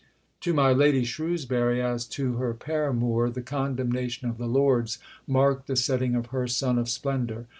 [0.39, 5.75] To my Lady Shrewsbury, as to her paramour, the condemnation of the Lords marked the
[5.75, 7.45] setting of her sun of splendour.